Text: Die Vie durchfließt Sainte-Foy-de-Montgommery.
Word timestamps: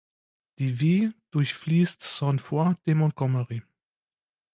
Die 0.57 0.73
Vie 0.79 1.11
durchfließt 1.29 2.01
Sainte-Foy-de-Montgommery. 2.01 3.61